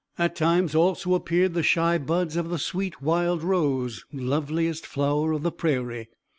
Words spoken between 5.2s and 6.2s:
of the prairie.